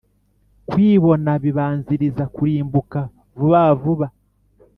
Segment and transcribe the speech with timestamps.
[0.69, 2.99] kwibona bibanziriza kurimbuka
[3.37, 4.07] vuba vuba